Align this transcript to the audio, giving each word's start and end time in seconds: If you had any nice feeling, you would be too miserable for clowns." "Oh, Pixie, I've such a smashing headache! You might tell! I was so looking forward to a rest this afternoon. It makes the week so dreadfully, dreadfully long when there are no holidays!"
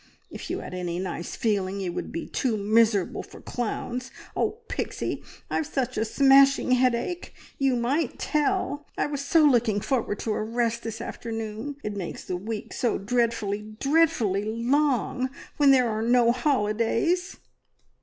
If 0.31 0.49
you 0.49 0.61
had 0.61 0.73
any 0.73 0.97
nice 0.97 1.35
feeling, 1.35 1.79
you 1.79 1.93
would 1.93 2.11
be 2.11 2.25
too 2.27 2.57
miserable 2.57 3.21
for 3.21 3.39
clowns." 3.39 4.09
"Oh, 4.35 4.61
Pixie, 4.67 5.21
I've 5.47 5.67
such 5.67 5.95
a 5.95 6.03
smashing 6.05 6.71
headache! 6.71 7.35
You 7.59 7.75
might 7.75 8.17
tell! 8.17 8.87
I 8.97 9.05
was 9.05 9.23
so 9.23 9.45
looking 9.45 9.79
forward 9.79 10.17
to 10.21 10.33
a 10.33 10.43
rest 10.43 10.81
this 10.81 11.01
afternoon. 11.01 11.75
It 11.83 11.95
makes 11.95 12.23
the 12.25 12.35
week 12.35 12.73
so 12.73 12.97
dreadfully, 12.97 13.75
dreadfully 13.79 14.43
long 14.43 15.29
when 15.57 15.69
there 15.69 15.87
are 15.87 16.01
no 16.01 16.31
holidays!" 16.31 17.37